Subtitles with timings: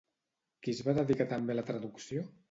[0.61, 2.25] Qui es va dedicar també a la traducció?